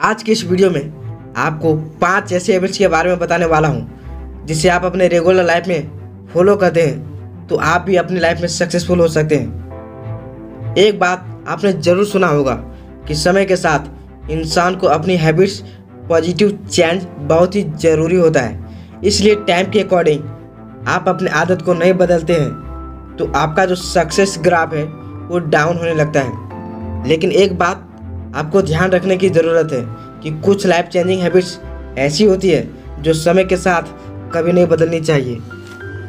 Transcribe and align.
आज 0.00 0.22
की 0.22 0.32
इस 0.32 0.42
वीडियो 0.44 0.68
में 0.70 1.32
आपको 1.36 1.74
पाँच 2.00 2.32
ऐसे 2.32 2.52
हैबिट्स 2.52 2.78
के 2.78 2.88
बारे 2.88 3.08
में 3.10 3.18
बताने 3.18 3.46
वाला 3.46 3.68
हूँ, 3.68 4.44
जिसे 4.46 4.68
आप 4.68 4.84
अपने 4.84 5.08
रेगुलर 5.08 5.44
लाइफ 5.44 5.66
में 5.68 6.28
फॉलो 6.32 6.54
करते 6.56 6.82
हैं 6.82 7.46
तो 7.46 7.56
आप 7.56 7.82
भी 7.82 7.96
अपनी 7.96 8.20
लाइफ 8.20 8.40
में 8.40 8.46
सक्सेसफुल 8.48 9.00
हो 9.00 9.08
सकते 9.08 9.36
हैं। 9.36 10.74
एक 10.78 10.98
बात 11.00 11.44
आपने 11.48 11.72
ज़रूर 11.72 12.06
सुना 12.06 12.26
होगा 12.26 12.54
कि 13.08 13.14
समय 13.14 13.44
के 13.44 13.56
साथ 13.56 14.30
इंसान 14.30 14.76
को 14.76 14.86
अपनी 14.86 15.16
हैबिट्स 15.16 15.60
पॉजिटिव 16.08 16.58
चेंज 16.70 17.06
बहुत 17.20 17.56
ही 17.56 17.62
ज़रूरी 17.76 18.16
होता 18.16 18.40
है। 18.40 19.00
इसलिए 19.04 19.34
टाइम 19.48 19.70
के 19.70 19.80
अकॉर्डिंग 19.80 20.88
आप 20.88 21.08
अपनी 21.08 21.30
आदत 21.34 21.62
को 21.62 21.74
नहीं 21.74 21.92
बदलते 21.94 22.32
हैं 22.32 23.16
तो 23.18 23.30
आपका 23.36 23.64
जो 23.66 23.74
सक्सेस 23.76 24.38
ग्राफ 24.44 24.74
है, 24.74 24.84
वो 24.84 25.38
डाउन 25.40 25.76
होने 25.76 25.94
लगता 25.94 26.20
है। 26.20 27.08
लेकिन 27.08 27.32
एक 27.32 27.58
बात 27.58 27.86
आपको 28.36 28.60
ध्यान 28.62 28.90
रखने 28.90 29.16
की 29.16 29.28
ज़रूरत 29.28 29.72
है 29.72 29.82
कि 30.22 30.30
कुछ 30.40 30.66
लाइफ 30.66 30.86
चेंजिंग 30.86 31.20
हैबिट्स 31.22 31.58
ऐसी 31.98 32.24
होती 32.24 32.50
है 32.50 33.02
जो 33.02 33.12
समय 33.14 33.44
के 33.44 33.56
साथ 33.56 33.82
कभी 34.32 34.52
नहीं 34.52 34.66
बदलनी 34.66 35.00
चाहिए। 35.00 35.38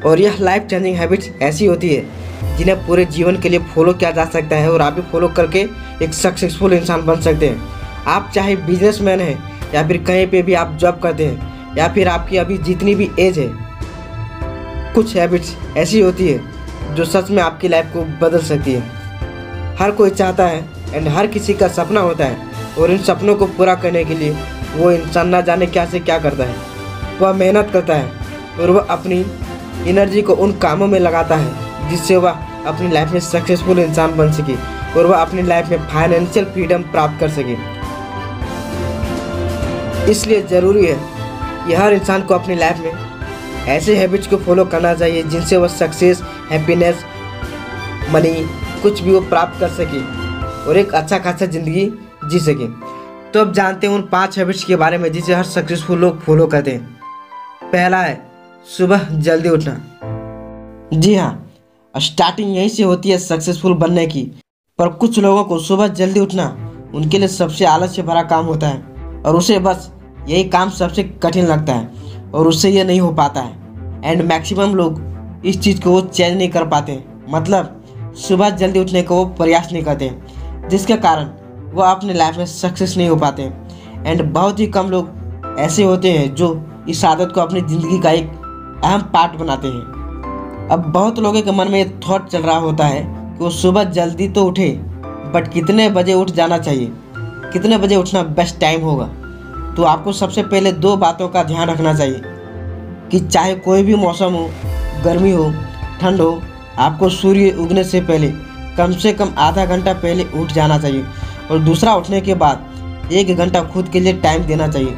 और 0.06 0.20
यह 0.20 0.38
लाइफ 0.40 0.64
चेंजिंग 0.64 0.96
हैबिट्स 0.96 1.30
ऐसी 1.42 1.66
होती 1.66 1.90
है 1.90 2.58
जिन्हें 2.58 2.86
पूरे 2.88 3.06
जीवन 3.06 3.40
के 3.42 3.50
लिए 3.50 3.60
फॉलो 3.76 3.94
किया 3.94 4.12
जा 4.12 4.26
सकता 4.26 4.56
है 4.56 4.72
और 4.72 4.82
आप 4.82 4.94
भी 4.94 5.02
फॉलो 5.02 5.28
करके 5.28 5.60
एक 6.04 6.14
सक्सेसफुल 6.14 6.74
इंसान 6.74 7.06
बन 7.06 7.22
सकते 7.22 7.50
हैं। 7.50 8.04
आप 8.08 8.32
चाहे 8.36 8.56
बिजनेसमैन 8.58 9.20
हैं 9.20 9.74
या 9.74 9.88
फिर 9.88 9.98
कहीं 10.04 10.28
पे 10.28 10.42
भी 10.42 10.54
आप 10.54 10.78
जॉब 10.82 11.00
करते 11.00 11.26
हैं 11.26 11.76
या 11.78 11.88
फिर 11.94 12.08
आपकी 12.08 12.38
अभी 12.38 12.58
जितनी 12.60 12.96
भी 12.96 13.10
एज 13.20 13.40
है, 13.40 13.50
कुछ 14.94 15.16
हैबिट्स 15.16 15.56
ऐसी 15.78 16.02
होती 16.02 16.28
है 16.28 16.96
जो 16.96 17.06
सच 17.06 17.30
में 17.32 17.42
आपकी 17.44 17.68
लाइफ 17.68 17.92
को 17.94 18.04
बदल 18.22 18.42
सकती 18.44 18.74
है। 18.74 19.76
हर 19.80 19.92
कोई 19.92 20.10
चाहता 20.10 20.48
है 20.48 20.64
एंड 20.94 21.08
हर 21.08 21.28
किसी 21.28 21.54
का 21.54 21.68
सपना 21.70 22.00
होता 22.00 22.26
है 22.26 22.50
और 22.80 22.92
इन 22.92 22.98
सपनों 23.04 23.36
को 23.36 23.46
पूरा 23.48 23.76
करने 23.76 24.04
के 24.06 24.16
लिए 24.16 24.36
वो 24.76 24.92
इंसान 24.92 25.28
ना 25.30 25.42
जाने 25.42 25.66
क्या 25.68 25.86
से 25.86 26.00
क्या 26.00 26.18
करता 26.20 26.44
है। 26.44 26.56
वह 27.20 27.34
मेहनत 27.34 27.70
करता 27.74 27.96
है 27.96 28.12
और 28.60 28.70
वह 28.70 28.88
अपनी 28.90 29.26
एनर्जी 29.90 30.22
को 30.22 30.34
उन 30.36 30.52
कामों 30.58 30.88
में 30.88 31.00
लगाता 31.00 31.36
है 31.36 31.90
जिससे 31.90 32.16
वह 32.16 32.32
अपनी 32.68 32.92
लाइफ 32.92 33.12
में 33.12 33.20
सक्सेसफुल 33.20 33.80
इंसान 33.80 34.16
बन 34.18 34.32
सके 34.32 34.56
और 35.00 35.06
वह 35.06 35.18
अपनी 35.18 35.42
लाइफ 35.42 35.70
में 35.70 35.88
फाइनेंशियल 35.90 36.46
फ्रीडम 36.46 36.82
प्राप्त 36.92 37.20
कर 37.20 37.30
सके। 37.30 37.56
इसलिए 40.12 40.42
ज़रूरी 40.42 40.86
है 40.86 40.98
कि 41.68 41.74
हर 41.74 41.94
इंसान 41.94 42.22
को 42.22 42.34
अपनी 42.34 42.56
लाइफ 42.56 42.78
में 42.80 43.66
ऐसे 43.68 43.96
हैबिट्स 43.98 44.28
को 44.28 44.38
फॉलो 44.38 44.66
करना 44.66 44.94
चाहिए 44.94 45.24
जिनसे 45.24 45.58
वह 45.58 45.68
सक्सेस 45.68 46.22
हैप्पीनेस 46.52 47.04
मनी 48.10 48.34
कुछ 48.84 49.02
भी 49.02 49.12
वो 49.12 49.20
प्राप्त 49.22 49.60
कर 49.60 49.70
सके। 49.70 50.00
और 50.68 50.78
एक 50.78 50.94
अच्छा 50.94 51.18
खासा 51.20 51.46
ज़िंदगी 51.46 51.86
जी 52.26 52.40
सके। 52.40 52.68
तो 53.32 53.40
अब 53.40 53.54
जानते 53.54 53.88
हैं 53.88 53.94
उन 53.94 54.02
पाँच 54.02 54.38
हैबिट्स 54.38 54.64
के 54.64 54.76
बारे 54.76 54.98
में 54.98 55.12
जिसे 55.12 55.34
हर 55.34 55.44
सक्सेसफुल 55.44 56.00
लोग 56.00 56.20
फॉलो 56.22 56.48
करते 56.48 56.72
हैं। 56.72 57.00
पहला 57.64 58.02
है, 58.02 58.22
सुबह 58.68 59.08
जल्दी 59.20 59.50
उठना। 59.50 59.80
जी 60.94 61.16
हाँ 61.16 61.48
स्टार्टिंग 61.94 62.56
यहीं 62.56 62.70
से 62.70 62.84
होती 62.84 63.10
है 63.10 63.18
सक्सेसफुल 63.18 63.74
बनने 63.74 64.06
की। 64.08 64.22
पर 64.80 64.90
कुछ 64.90 65.20
लोगों 65.20 65.44
को 65.44 65.60
सुबह 65.60 65.88
जल्दी 65.90 66.20
उठना 66.20 66.46
उनके 66.96 67.18
लिए 67.18 67.28
सबसे 67.28 67.66
आलस 67.66 67.96
से 67.96 68.02
भरा 68.02 68.24
काम 68.24 68.46
होता 68.46 68.68
है। 68.68 69.22
और 69.22 69.36
उसे 69.36 69.60
बस 69.60 69.92
यही 70.28 70.44
काम 70.50 70.70
सबसे 70.70 71.04
कठिन 71.24 71.46
लगता 71.46 71.74
है 71.74 72.30
और 72.34 72.48
उससे 72.48 72.70
ये 72.70 72.84
नहीं 72.84 73.00
हो 73.00 73.12
पाता 73.14 73.42
है। 73.42 73.60
एंड 74.04 74.22
मैक्सिमम 74.22 74.76
लोग 74.76 75.02
इस 75.46 75.60
चीज़ 75.62 75.82
को 75.82 75.92
वो 75.92 76.02
चेंज 76.02 76.38
नहीं 76.38 76.50
कर 76.50 76.68
पाते। 76.68 77.04
मतलब 77.30 78.14
सुबह 78.18 78.50
जल्दी 78.52 78.80
उठने 78.80 79.02
का 79.04 79.16
वो 79.16 79.26
प्रयास 79.34 79.70
नहीं 79.72 79.84
करते। 79.84 80.12
जिसके 80.72 80.96
कारण 80.98 81.30
वो 81.74 81.82
अपने 81.82 82.14
लाइफ 82.14 82.38
में 82.38 82.46
सक्सेस 82.46 82.98
नहीं 82.98 83.10
हो 83.10 83.16
पाते 83.16 83.44
एंड 84.06 84.22
बहुत 84.24 84.60
ही 84.60 84.68
कम 84.68 84.90
लोग 84.90 85.56
ऐसे 85.60 85.84
होते 85.84 86.12
हैं 86.12 86.34
जो 86.36 86.50
इस 86.90 87.06
आदत 87.06 87.32
को 87.36 87.42
अपनी 87.42 87.62
ज़िंदगी 87.62 88.00
का 88.00 88.12
एक 88.12 88.30
अहम 88.84 89.02
पार्ट 89.02 89.36
बनाते 89.36 89.68
हैं। 89.68 90.68
अब 90.72 90.84
बहुत 90.88 91.20
लोगों 91.20 91.42
के 91.42 91.52
मन 91.52 91.72
में 91.72 91.78
ये 91.80 92.00
थॉट 92.10 92.28
चल 92.28 92.42
रहा 92.42 92.58
होता 92.58 92.86
है 92.86 93.02
कि 93.04 93.44
वो 93.44 93.50
सुबह 93.50 93.84
जल्दी 93.84 94.28
तो 94.28 94.46
उठे 94.46 94.70
बट 95.34 95.52
कितने 95.54 95.90
बजे 95.90 96.14
उठ 96.14 96.32
जाना 96.32 96.58
चाहिए? 96.58 96.92
कितने 97.54 97.78
बजे 97.78 97.96
उठना 97.96 98.24
बेस्ट 98.24 98.60
टाइम 98.60 98.82
होगा? 98.82 99.06
तो 99.78 99.84
आपको 99.84 100.12
सबसे 100.12 100.44
पहले 100.44 100.72
दो 100.72 100.96
बातों 100.98 101.28
का 101.28 101.44
ध्यान 101.44 101.70
रखना 101.70 101.94
चाहिए 101.94 102.22
कि 103.12 103.20
चाहे 103.20 103.56
कोई 103.56 103.84
भी 103.84 103.96
मौसम 103.96 104.34
हो, 104.34 104.50
गर्मी 105.04 105.32
हो, 105.32 105.52
ठंड 106.02 106.22
हो, 106.22 106.42
आपको 106.80 107.10
सूर्य 107.10 107.52
उगने 107.60 107.84
से 107.84 108.02
पहले 108.02 108.28
कम 108.78 108.92
से 108.94 109.14
कम 109.14 109.34
आधा 109.38 109.66
घंटा 109.66 109.94
पहले 109.94 110.26
उठ 110.36 110.52
जाना 110.52 110.78
चाहिए 110.80 111.06
और 111.52 111.60
दूसरा 111.60 111.96
उठने 111.96 112.22
के 112.22 112.34
बाद 112.36 113.10
एक 113.12 113.36
घंटा 113.36 113.62
खुद 113.64 113.90
के 113.90 114.00
लिए 114.00 114.14
टाइम 114.14 114.44
देना 114.44 114.68
चाहिए, 114.68 114.96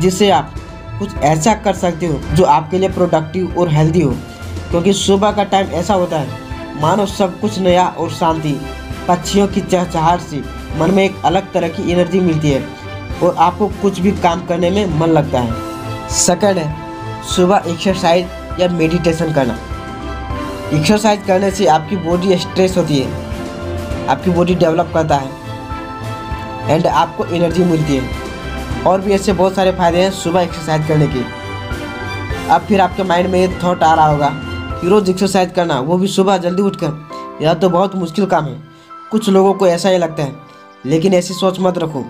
जिससे 0.00 0.30
आप 0.30 0.54
कुछ 0.98 1.16
ऐसा 1.16 1.54
कर 1.54 1.74
सकते 1.74 2.06
हो 2.06 2.20
जो 2.34 2.44
आपके 2.44 2.78
लिए 2.78 2.88
प्रोडक्टिव 2.88 3.54
और 3.58 3.68
हेल्दी 3.68 4.00
हो। 4.00 4.14
क्योंकि 4.70 4.92
सुबह 4.92 5.32
का 5.32 5.44
टाइम 5.44 5.70
ऐसा 5.72 5.94
होता 5.94 6.18
है 6.18 6.80
मानो 6.80 7.06
सब 7.06 7.40
कुछ 7.40 7.58
नया 7.58 7.86
और 7.88 8.10
शांति, 8.10 8.52
पक्षियों 9.08 9.46
की 9.48 9.60
चहचहाट 9.60 10.20
से 10.20 10.42
मन 10.78 10.90
में 10.90 11.04
एक 11.04 11.22
अलग 11.24 11.52
तरह 11.52 11.68
की 11.68 11.90
एनर्जी 11.92 12.20
मिलती 12.20 12.50
है 12.50 12.64
और 13.22 13.36
आपको 13.38 13.68
कुछ 13.82 14.00
भी 14.00 14.12
काम 14.12 14.46
करने 14.46 14.70
में 14.70 14.98
मन 15.00 15.08
लगता 15.08 15.40
है। 15.40 16.08
सेकंड 16.16 16.58
है, 16.58 16.74
सुबह 17.26 17.62
एक्सरसाइज 17.66 18.60
या 18.60 18.68
मेडिटेशन 18.68 19.32
करना। 19.32 19.58
एक्सरसाइज 20.74 21.20
करने 21.26 21.50
से 21.50 21.66
आपकी 21.66 21.96
बॉडी 21.96 22.36
स्ट्रेस 22.36 22.76
होती 22.76 22.98
है। 22.98 23.08
आपकी 24.06 24.30
बॉडी 24.30 24.54
डेवलप 24.54 24.90
करता 24.94 25.16
है। 25.16 25.30
एंड 26.70 26.86
आपको 26.86 27.24
एनर्जी 27.24 27.64
मिलती 27.64 27.96
है। 27.96 28.10
और 28.86 29.00
भी 29.00 29.12
ऐसे 29.12 29.32
बहुत 29.32 29.54
सारे 29.54 29.72
फ़ायदे 29.72 29.98
हैं 29.98 30.10
सुबह 30.10 30.40
एक्सरसाइज 30.40 30.88
करने 30.88 31.06
के। 31.06 31.44
अब 32.48 32.60
फिर 32.60 32.80
आपके 32.80 33.02
माइंड 33.02 33.30
में 33.30 33.40
ये 33.40 33.58
थॉट 33.64 33.82
आ 33.82 33.94
रहा 33.94 34.06
होगा 34.06 34.30
कि 34.80 34.88
रोज़ 34.88 35.10
एक्सरसाइज 35.10 35.52
करना, 35.52 35.80
वो 35.80 35.98
भी 35.98 36.06
सुबह 36.06 36.36
जल्दी 36.36 36.62
उठकर, 36.62 37.08
यह 37.42 37.54
तो 37.54 37.68
बहुत 37.68 37.96
मुश्किल 37.96 38.26
काम 38.26 38.44
है। 38.44 38.62
कुछ 39.10 39.28
लोगों 39.28 39.54
को 39.54 39.66
ऐसा 39.66 39.88
ही 39.88 39.98
लगता 39.98 40.22
है। 40.22 40.32
लेकिन 40.86 41.14
ऐसी 41.14 41.34
सोच 41.34 41.60
मत 41.60 41.78
रखो। 41.78 42.04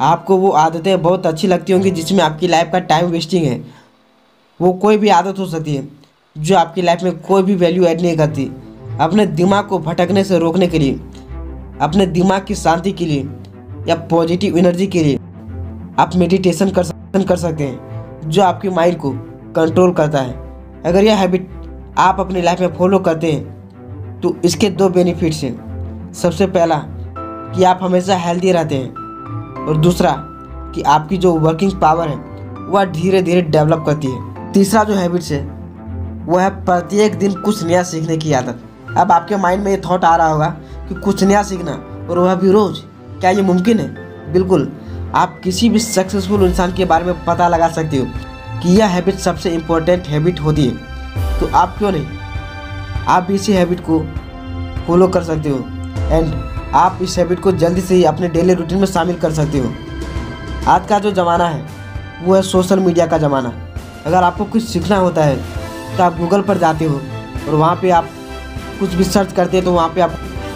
आपको 0.00 0.36
वो 0.36 0.50
आदतें 0.50 1.02
बहुत 1.02 1.26
अच्छी 1.26 1.46
लगती 1.46 1.72
होंगी 1.72 1.90
जिसमें 1.90 2.20
आपकी 2.20 2.48
लाइफ 2.48 2.68
का 2.72 2.78
टाइम 2.78 3.06
वेस्टिंग 3.06 3.44
है। 3.44 3.64
वो 4.60 4.72
कोई 4.72 4.96
भी 4.96 5.08
आदत 5.08 5.38
हो 5.38 5.46
सकती 5.46 5.74
है। 5.74 5.97
जो 6.36 6.56
आपकी 6.56 6.82
लाइफ 6.82 7.02
में 7.02 7.18
कोई 7.18 7.42
भी 7.42 7.54
वैल्यू 7.54 7.84
ऐड 7.84 8.00
नहीं 8.00 8.16
करती। 8.16 8.44
अपने 9.00 9.26
दिमाग 9.28 9.66
को 9.66 9.78
भटकने 9.78 10.22
से 10.24 10.38
रोकने 10.38 10.66
के 10.66 10.78
लिए, 10.78 10.92
अपने 11.80 12.06
दिमाग 12.06 12.44
की 12.44 12.54
शांति 12.54 12.92
के 12.92 13.04
लिए, 13.04 13.28
या 13.88 13.94
पॉजिटिव 14.10 14.58
एनर्जी 14.58 14.86
के 14.86 15.02
लिए 15.04 15.16
आप 15.98 16.10
मेडिटेशन 16.16 16.70
कर 16.70 17.22
कर 17.24 17.36
सकते 17.36 17.64
हैं, 17.64 18.30
जो 18.30 18.42
आपके 18.42 18.70
माइंड 18.70 18.96
को 18.98 19.10
कंट्रोल 19.56 19.92
करता 19.92 20.18
है। 20.18 20.34
अगर 20.86 21.04
यह 21.04 21.16
हैबिट 21.16 21.50
आप 21.98 22.20
अपनी 22.20 22.42
लाइफ 22.42 22.60
में 22.60 22.74
फॉलो 22.74 22.98
करते 23.00 23.32
हैं 23.32 24.20
तो 24.20 24.36
इसके 24.44 24.70
दो 24.70 24.88
बेनिफिट्स 24.88 25.42
हैं। 25.44 26.12
सबसे 26.14 26.46
पहला, 26.48 26.82
कि 27.54 27.64
आप 27.64 27.78
हमेशा 27.82 28.16
हेल्दी 28.16 28.52
रहते 28.52 28.74
हैं, 28.74 29.66
और 29.66 29.76
दूसरा, 29.76 30.14
कि 30.74 30.82
आपकी 30.82 31.16
जो 31.16 31.34
वर्किंग 31.36 31.72
पावर 31.72 32.08
है, 32.08 32.16
वह 32.68 32.84
धीरे 32.86 33.22
धीरे 33.22 33.42
डेवलप 33.42 33.84
करती 33.86 34.06
है। 34.06 34.52
तीसरा 34.52 34.84
जो 34.84 34.94
हैबिट्स 34.94 35.32
है 35.32 35.57
वो 36.28 36.38
है 36.38 36.48
प्रत्येक 36.64 37.18
दिन 37.18 37.34
कुछ 37.34 37.62
नया 37.64 37.82
सीखने 37.82 38.16
की 38.16 38.32
आदत। 38.32 38.96
अब 38.98 39.12
आपके 39.12 39.36
माइंड 39.36 39.62
में 39.64 39.70
ये 39.70 39.80
थॉट 39.86 40.04
आ 40.04 40.14
रहा 40.16 40.28
होगा 40.28 40.46
कि 40.88 40.94
कुछ 40.94 41.22
नया 41.24 41.42
सीखना 41.42 41.72
और 42.10 42.18
वह 42.18 42.34
भी 42.34 42.50
रोज़, 42.50 42.80
क्या 43.20 43.30
ये 43.30 43.42
मुमकिन 43.42 43.78
है? 43.78 44.32
बिल्कुल, 44.32 44.72
आप 45.14 45.40
किसी 45.44 45.68
भी 45.68 45.78
सक्सेसफुल 45.78 46.44
इंसान 46.44 46.72
के 46.72 46.84
बारे 46.84 47.04
में 47.04 47.24
पता 47.24 47.48
लगा 47.48 47.68
सकते 47.68 47.96
हो 47.96 48.06
कि 48.62 48.76
यह 48.76 48.86
हैबिट 48.86 49.18
सबसे 49.18 49.50
इम्पोर्टेंट 49.50 50.06
हैबिट 50.06 50.40
होती 50.40 50.66
है। 50.66 51.40
तो 51.40 51.48
आप 51.56 51.74
क्यों 51.78 51.92
नहीं? 51.92 52.06
आप 53.08 53.22
भी 53.22 53.34
इसी 53.34 53.52
हैबिट 53.52 53.80
को 53.80 54.00
फॉलो 54.86 55.08
कर 55.08 55.22
सकते 55.22 55.48
हो 55.48 55.58
एंड 56.10 56.34
आप 56.74 56.98
इस 57.02 57.18
हैबिट 57.18 57.40
को 57.40 57.52
जल्दी 57.52 57.80
से 57.80 57.94
ही 57.94 58.04
अपने 58.04 58.28
डेली 58.28 58.54
रूटीन 58.54 58.78
में 58.78 58.86
शामिल 58.86 59.16
कर 59.16 59.32
सकते 59.32 59.58
हो। 59.58 59.72
आज 60.68 60.86
का 60.88 60.98
जो 60.98 61.10
ज़माना 61.10 61.48
है, 61.48 61.66
वो 62.24 62.34
है 62.34 62.42
सोशल 62.42 62.80
मीडिया 62.80 63.06
का 63.06 63.18
ज़माना। 63.18 63.52
अगर 64.06 64.22
आपको 64.22 64.44
कुछ 64.44 64.62
सीखना 64.62 64.96
होता 64.96 65.24
है 65.24 65.57
तो 65.98 66.04
आप 66.04 66.18
गूगल 66.18 66.42
पर 66.42 66.58
जाते 66.58 66.84
हो 66.84 67.00
और 67.48 67.54
वहाँ 67.54 67.74
पे 67.82 67.90
आप 67.90 68.08
कुछ 68.80 68.94
भी 68.94 69.04
सर्च 69.04 69.32
करते 69.32 69.56
हैं 69.56 69.64
तो 69.64 69.72
वहाँ 69.72 69.88
पे 69.94 70.00
आप 70.00 70.14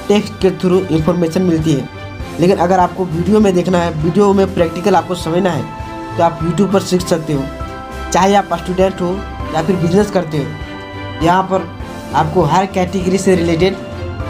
टेक्स्ट 0.08 0.32
के 0.42 0.50
थ्रू 0.58 0.78
इंफॉर्मेशन 0.80 1.42
मिलती 1.42 1.72
है। 1.72 1.88
लेकिन 2.40 2.58
अगर 2.58 2.80
आपको 2.80 3.04
वीडियो 3.04 3.40
में 3.40 3.52
देखना 3.54 3.78
है 3.78 3.90
वीडियो 4.02 4.32
में 4.34 4.54
प्रैक्टिकल 4.54 4.96
आपको 4.96 5.14
समझना 5.14 5.50
है 5.50 6.16
तो 6.16 6.22
आप 6.24 6.38
यूट्यूब 6.42 6.72
पर 6.72 6.80
सीख 6.82 7.06
सकते 7.08 7.32
हो। 7.32 7.44
चाहे 8.12 8.34
आप 8.34 8.54
स्टूडेंट 8.54 9.00
हो 9.00 9.12
या 9.54 9.62
फिर 9.62 9.76
बिज़नेस 9.76 10.10
करते 10.10 10.38
हो, 10.38 10.44
यहाँ 11.24 11.42
पर 11.42 11.66
आपको 12.14 12.42
हर 12.44 12.66
कैटेगरी 12.68 13.18
से 13.18 13.34
रिलेटेड 13.36 13.76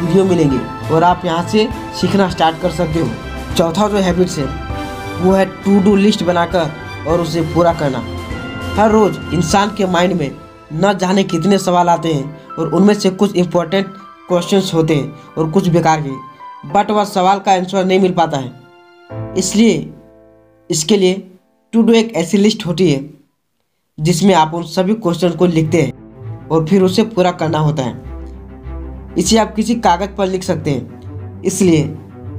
वीडियो 0.01 0.25
मिलेंगे 0.25 0.59
और 0.95 1.05
आप 1.05 1.25
यहाँ 1.25 1.49
से 1.49 1.69
सीखना 2.01 2.29
स्टार्ट 2.31 2.61
कर 2.63 2.71
सकते 2.73 3.01
हो। 3.01 3.09
चौथा 3.57 3.89
जो 3.89 3.99
हैबिट्स 3.99 4.39
है, 4.39 4.47
वो 5.21 5.33
है 5.33 5.45
टू 5.65 5.79
डू 5.81 5.97
लिस्ट 5.97 6.23
बनाकर 6.25 6.71
और 7.09 7.21
उसे 7.21 7.41
पूरा 7.55 7.73
करना। 7.75 8.03
हर 8.77 8.91
रोज़ 8.91 9.19
इंसान 9.35 9.75
के 9.77 9.87
माइंड 9.89 10.13
में 10.13 10.31
न 10.75 10.93
जाने 11.01 11.25
कितने 11.25 11.59
सवाल 11.59 11.89
आते 11.89 12.13
हैं 12.13 12.47
और 12.49 12.75
उनमें 12.75 12.95
से 12.95 13.11
कुछ 13.11 13.37
इम्पोर्टेंट 13.37 13.87
क्वेश्चंस 14.29 14.71
होते 14.75 14.95
हैं 14.95 15.35
और 15.39 15.51
कुछ 15.51 15.69
बेकार 15.69 16.03
के 16.03 16.11
बट 16.69 16.91
वह 16.91 17.05
सवाल 17.05 17.39
का 17.39 17.53
आंसर 17.53 17.85
नहीं 17.85 18.01
मिल 18.01 18.13
पाता 18.13 18.39
है। 18.39 19.35
इसलिए, 19.39 19.93
इसके 20.71 20.97
लिए 20.97 21.15
टू 21.73 21.83
डू 21.83 21.93
एक 21.93 22.15
ऐसी 22.15 22.39
लिस्ट 22.39 22.67
होती 22.67 22.91
है, 22.93 23.11
जिसमें 23.99 24.35
आप 24.35 24.55
उन 24.55 24.63
सभी 24.63 24.95
क्वेश्चन 24.95 25.31
को 25.31 25.47
लिखते 25.47 25.83
हैं 25.83 26.49
और 26.49 26.67
फिर 26.67 26.83
उसे 26.83 27.03
पूरा 27.05 27.31
करना 27.33 27.59
होता 27.59 27.83
है। 27.83 29.15
इसे 29.19 29.39
आप 29.39 29.55
किसी 29.55 29.75
कागज़ 29.75 30.11
पर 30.11 30.27
लिख 30.27 30.43
सकते 30.43 30.71
हैं। 30.71 31.43
इसलिए, 31.43 31.83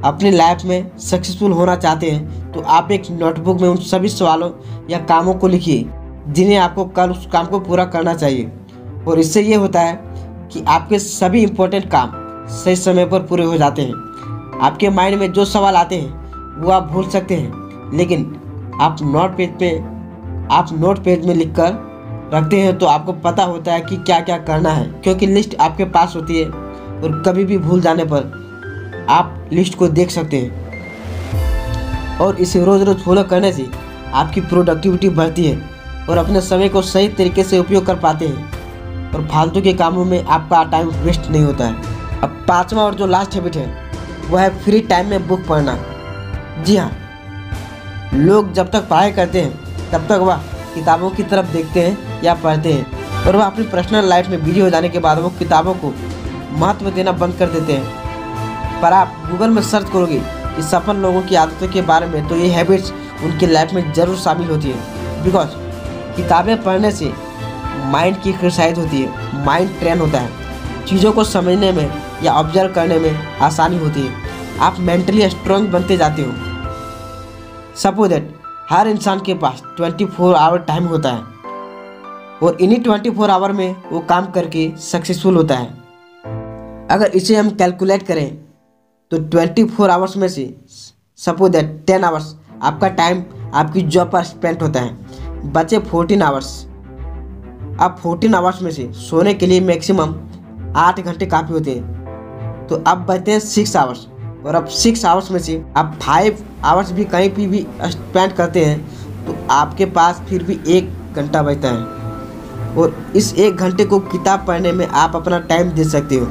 अपनी 0.05 0.31
लाइफ 0.31 0.63
में 0.65 0.97
सक्सेसफुल 0.97 1.51
होना 1.51 1.75
चाहते 1.75 2.09
हैं 2.11 2.51
तो 2.51 2.61
आप 2.61 2.91
एक 2.91 3.03
नोटबुक 3.11 3.61
में 3.61 3.69
उन 3.69 3.77
सभी 3.77 4.09
सवालों 4.09 4.51
या 4.89 4.99
कामों 4.99 5.33
को 5.33 5.47
लिखिए। 5.47 5.83
जिन्हें 6.27 6.57
आपको 6.57 6.85
कल 6.85 7.11
उस 7.11 7.27
काम 7.33 7.45
को 7.45 7.59
पूरा 7.59 7.85
करना 7.85 8.13
चाहिए। 8.13 8.51
और 9.07 9.19
इससे 9.19 9.41
ये 9.41 9.55
होता 9.55 9.81
है 9.81 9.99
कि 10.53 10.63
आपके 10.67 10.99
सभी 10.99 11.43
इम्पोर्टेंट 11.43 11.89
काम 11.91 12.11
सही 12.47 12.75
समय 12.75 13.05
पर 13.05 13.19
पूरे 13.19 13.43
हो 13.43 13.57
जाते 13.57 13.81
हैं। 13.81 13.93
आपके 14.61 14.89
माइंड 14.89 15.19
में 15.19 15.31
जो 15.31 15.45
सवाल 15.45 15.75
आते 15.75 15.95
हैं, 15.95 16.23
वो 16.61 16.71
आप 16.71 16.83
भूल 16.83 17.09
सकते 17.09 17.35
हैं। 17.35 17.63
लेकिन 17.97 18.39
आप 18.81 18.97
नोट 19.01 19.37
पेज 19.37 19.49
पे, 19.49 19.79
आप 20.55 20.67
नोट 20.71 21.03
पेज 21.03 21.25
में 21.25 21.35
लिख 21.35 21.55
कर 21.59 21.93
रखते 22.33 22.61
हैं 22.61 22.77
तो 22.77 22.85
आपको 22.85 23.13
पता 23.13 23.43
होता 23.43 23.73
है 23.73 23.81
कि 23.81 23.97
क्या 23.97 24.19
क्या 24.19 24.37
करना 24.37 24.69
है। 24.69 24.85
क्योंकि 24.87 25.27
लिस्ट 25.27 25.55
आपके 25.59 25.85
पास 25.85 26.13
होती 26.15 26.39
है 26.39 26.45
और 26.45 27.23
कभी 27.25 27.45
भी 27.45 27.57
भूल 27.57 27.81
जाने 27.81 28.05
पर 28.05 29.05
आप 29.09 29.49
लिस्ट 29.53 29.77
को 29.77 29.87
देख 29.87 30.09
सकते 30.09 30.37
हैं। 30.37 30.63
और 32.19 32.35
इसे 32.35 32.65
रोज़ 32.65 32.83
रोज़ 32.83 32.97
फॉलो 32.97 33.23
करने 33.23 33.53
से 33.53 33.67
आपकी 34.13 34.41
प्रोडक्टिविटी 34.41 35.09
बढ़ती 35.09 35.45
है। 35.45 35.72
और 36.09 36.17
अपने 36.17 36.41
समय 36.41 36.69
को 36.69 36.81
सही 36.81 37.07
तरीके 37.09 37.43
से 37.43 37.59
उपयोग 37.59 37.85
कर 37.85 37.95
पाते 37.95 38.27
हैं। 38.27 39.11
और 39.11 39.27
फालतू 39.27 39.61
के 39.61 39.73
कामों 39.73 40.05
में 40.05 40.23
आपका 40.25 40.63
टाइम 40.63 40.89
वेस्ट 41.03 41.29
नहीं 41.31 41.43
होता 41.43 41.65
है। 41.65 42.19
अब 42.21 42.43
पाँचवा 42.47 42.83
और 42.83 42.95
जो 42.95 43.07
लास्ट 43.07 43.35
हैबिट 43.35 43.55
है, 43.55 43.67
वह 44.29 44.41
है 44.41 44.49
फ्री 44.63 44.79
टाइम 44.81 45.07
में 45.07 45.27
बुक 45.27 45.45
पढ़ना। 45.47 45.77
जी 46.63 46.77
हाँ 46.77 46.91
लोग 48.13 48.51
जब 48.53 48.71
तक 48.71 48.87
पढ़ाई 48.89 49.11
करते 49.11 49.41
हैं, 49.41 49.89
तब 49.91 50.07
तक 50.09 50.19
वह 50.21 50.41
किताबों 50.75 51.09
की 51.09 51.23
तरफ़ 51.23 51.51
देखते 51.53 51.81
हैं 51.81 52.21
या 52.23 52.33
पढ़ते 52.33 52.73
हैं। 52.73 53.25
और 53.25 53.35
वह 53.35 53.43
अपनी 53.43 53.65
पर्सनल 53.65 54.07
लाइफ 54.09 54.27
में 54.29 54.43
बिज़ी 54.43 54.59
हो 54.59 54.69
जाने 54.69 54.89
के 54.89 54.99
बाद 54.99 55.19
वो 55.19 55.29
किताबों 55.29 55.73
को 55.73 55.93
महत्व 56.57 56.89
देना 56.89 57.11
बंद 57.13 57.35
कर 57.35 57.49
देते 57.49 57.73
हैं। 57.73 58.81
पर 58.81 58.93
आप 58.93 59.13
गूगल 59.31 59.49
में 59.49 59.61
सर्च 59.61 59.89
करोगे 59.89 60.19
कि 60.55 60.63
सफल 60.63 60.97
लोगों 60.97 61.21
की 61.21 61.35
आदतों 61.35 61.67
के 61.67 61.81
बारे 61.81 62.07
में 62.07 62.27
तो 62.27 62.35
ये 62.35 62.47
हैबिट्स 62.47 62.91
उनकी 63.23 63.47
लाइफ 63.47 63.73
में 63.73 63.91
ज़रूर 63.93 64.17
शामिल 64.17 64.49
होती 64.49 64.71
है। 64.71 65.23
बिकॉज़ 65.23 65.62
किताबें 66.15 66.61
पढ़ने 66.63 66.91
से 66.91 67.11
माइंड 67.85 68.21
की 68.21 68.29
एक्सरसाइज 68.29 68.77
होती 68.79 69.01
है 69.01 69.45
माइंड 69.45 69.79
ट्रेन 69.79 69.99
होता 69.99 70.19
है। 70.19 70.85
चीज़ों 70.85 71.11
को 71.11 71.23
समझने 71.23 71.71
में 71.71 71.89
या 72.23 72.33
ऑब्ज़र्व 72.33 72.73
करने 72.73 72.99
में 72.99 73.39
आसानी 73.39 73.77
होती 73.77 74.01
है। 74.01 74.31
आप 74.59 74.75
मेंटली 74.79 75.29
स्ट्रॉन्ग 75.29 75.69
बनते 75.69 75.97
जाते 75.97 76.21
हो। 76.21 76.31
सपोज़ 77.75 78.09
दैट 78.09 78.33
हर 78.69 78.87
इंसान 78.87 79.19
के 79.19 79.33
पास 79.33 79.61
24 79.77 80.05
फोर 80.07 80.35
आवर 80.35 80.59
टाइम 80.59 80.85
होता 80.85 81.11
है 81.11 81.21
और 82.43 82.57
इन्हीं 82.61 82.79
24 82.79 83.11
फोर 83.11 83.29
आवर 83.29 83.51
में 83.51 83.75
वो 83.91 83.99
काम 83.99 84.25
करके 84.31 84.71
सक्सेसफुल 84.81 85.35
होता 85.35 85.55
है। 85.55 85.67
अगर 86.91 87.11
इसे 87.15 87.35
हम 87.35 87.49
कैलकुलेट 87.49 88.03
करें 88.03 88.27
तो 89.11 89.17
24 89.29 89.69
फोर 89.69 89.89
आवर्स 89.89 90.17
में 90.17 90.27
से 90.27 90.53
सपोज़ 91.19 91.51
दैट 91.51 91.83
10 91.85 92.03
आवर्स 92.03 92.35
आपका 92.63 92.87
टाइम 92.87 93.23
आपकी 93.53 93.81
जॉब 93.81 94.11
पर 94.11 94.23
स्पेंड 94.23 94.61
होता 94.61 94.79
है। 94.79 95.32
बचे 95.45 95.79
14 95.81 96.21
आवर्स 96.23 96.47
अब 97.81 97.97
14 98.01 98.35
आवर्स 98.35 98.61
में 98.61 98.71
से 98.71 98.91
सोने 98.93 99.33
के 99.33 99.47
लिए 99.47 99.61
मैक्सिमम 99.61 100.13
आठ 100.75 100.99
घंटे 100.99 101.25
काफ़ी 101.25 101.53
होते 101.53 101.71
हैं। 101.71 102.67
तो 102.67 102.75
अब 102.87 103.05
बचते 103.05 103.31
हैं 103.31 103.39
सिक्स 103.39 103.75
आवर्स 103.75 104.05
और 104.45 104.55
अब 104.55 104.65
सिक्स 104.65 105.05
आवर्स 105.05 105.31
में 105.31 105.39
से 105.39 105.63
आप 105.77 105.97
फाइव 106.01 106.43
आवर्स 106.63 106.91
भी 106.91 107.05
कहीं 107.05 107.29
पर 107.29 107.47
भी 107.47 107.65
स्पेंड 107.83 108.33
करते 108.33 108.65
हैं 108.65 109.25
तो 109.25 109.35
आपके 109.51 109.85
पास 109.85 110.21
फिर 110.29 110.43
भी 110.43 110.59
एक 110.67 111.15
घंटा 111.15 111.41
बचता 111.43 111.69
है। 111.69 112.01
और 112.75 112.95
इस 113.15 113.33
एक 113.35 113.55
घंटे 113.55 113.85
को 113.85 113.99
किताब 113.99 114.45
पढ़ने 114.47 114.71
में 114.71 114.85
आप 114.87 115.15
अपना 115.15 115.39
टाइम 115.39 115.71
दे 115.71 115.83
सकते 115.83 116.15
हो। 116.15 116.25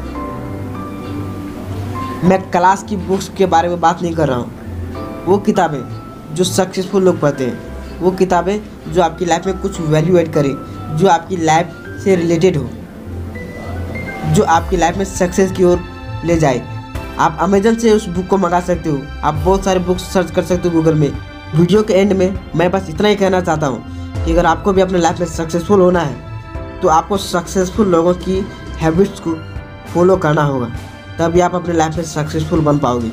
मैं 2.29 2.41
क्लास 2.51 2.83
की 2.83 2.97
बुक्स 2.97 3.29
के 3.29 3.47
बारे 3.47 3.69
में 3.69 3.81
बात 3.81 4.03
नहीं 4.03 4.15
कर 4.15 4.29
रहा 4.29 4.39
हूँ। 4.39 5.25
वो 5.25 5.39
किताबें 5.39 6.35
जो 6.35 6.45
सक्सेसफुल 6.45 7.03
लोग 7.03 7.21
पढ़ते 7.21 7.47
हैं। 7.47 7.72
वो 8.01 8.11
किताबें 8.11 8.59
जो 8.89 9.03
आपकी 9.03 9.25
लाइफ 9.25 9.47
में 9.47 9.59
कुछ 9.59 9.81
वैल्यू 9.81 10.17
एड 10.19 10.33
करें, 10.33 10.53
जो 10.97 11.09
आपकी 11.09 11.37
लाइफ 11.37 11.75
से 12.05 12.17
रिलेटेड 12.17 12.57
हो, 12.57 12.69
जो 14.27 14.43
आपकी 14.45 14.77
लाइफ 14.77 14.97
में 14.97 15.05
सक्सेस 15.05 15.53
की 15.53 15.65
ओर 15.65 15.85
ले 16.25 16.37
जाए। 16.39 16.63
आप 17.19 17.39
अमेजन 17.41 17.75
से 17.77 17.93
उस 17.93 18.07
बुक 18.09 18.27
को 18.27 18.37
मंगा 18.39 18.61
सकते 18.61 18.91
हो। 18.91 19.01
आप 19.23 19.35
बहुत 19.35 19.65
सारे 19.65 19.81
बुक्स 19.81 20.13
सर्च 20.13 20.31
कर 20.31 20.43
सकते 20.43 20.69
हो 20.69 20.75
गूगल 20.75 20.95
में। 20.95 21.11
वीडियो 21.55 21.83
के 21.83 21.95
एंड 21.95 22.13
में 22.13 22.39
मैं 22.57 22.71
बस 22.71 22.87
इतना 22.91 23.09
ही 23.09 23.17
कहना 23.17 23.41
चाहता 23.41 23.67
हूँ 23.67 24.25
कि 24.25 24.33
अगर 24.33 24.47
आपको 24.47 24.73
भी 24.73 24.81
अपने 24.81 24.99
लाइफ 24.99 25.21
में 25.21 25.27
सक्सेसफुल 25.27 25.81
होना 25.81 26.01
है 26.01 26.81
तो 26.81 26.89
आपको 26.89 27.17
सक्सेसफुल 27.17 27.89
लोगों 27.89 28.15
की 28.15 28.39
हैबिट्स 28.79 29.21
को 29.21 29.35
फॉलो 29.93 30.17
करना 30.17 30.43
होगा। 30.43 30.67
तभी 31.19 31.41
आप 31.41 31.55
अपने 31.55 31.75
लाइफ 31.75 31.97
में 31.97 32.05
सक्सेसफुल 32.05 32.61
बन 32.61 32.79
पाओगे। 32.79 33.11